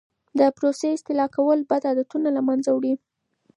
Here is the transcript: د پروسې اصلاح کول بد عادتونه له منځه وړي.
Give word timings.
د 0.39 0.41
پروسې 0.57 0.87
اصلاح 0.95 1.29
کول 1.35 1.59
بد 1.69 1.83
عادتونه 1.89 2.29
له 2.35 2.41
منځه 2.47 2.69
وړي. 2.73 2.93